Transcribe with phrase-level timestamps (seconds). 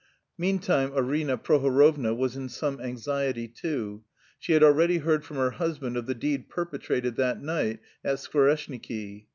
[0.35, 4.03] Meantime Arina Prohorovna was in some anxiety too;
[4.39, 9.27] she had already heard from her husband of the deed perpetrated that night at Skvoreshniki.